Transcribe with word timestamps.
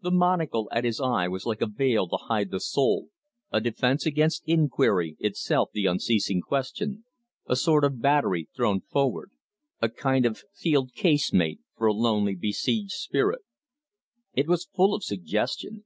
The 0.00 0.10
monocle 0.10 0.70
at 0.72 0.84
his 0.84 0.98
eye 0.98 1.28
was 1.28 1.44
like 1.44 1.60
a 1.60 1.66
veil 1.66 2.08
to 2.08 2.16
hide 2.16 2.50
the 2.50 2.58
soul, 2.58 3.10
a 3.52 3.60
defence 3.60 4.06
against 4.06 4.44
inquiry, 4.48 5.14
itself 5.18 5.72
the 5.74 5.84
unceasing 5.84 6.40
question, 6.40 7.04
a 7.46 7.54
sort 7.54 7.84
of 7.84 8.00
battery 8.00 8.48
thrown 8.56 8.80
forward, 8.80 9.30
a 9.82 9.90
kind 9.90 10.24
of 10.24 10.44
field 10.54 10.94
casemate 10.94 11.60
for 11.76 11.86
a 11.86 11.92
lonely 11.92 12.34
besieged 12.34 12.92
spirit. 12.92 13.42
It 14.32 14.48
was 14.48 14.64
full 14.74 14.94
of 14.94 15.04
suggestion. 15.04 15.84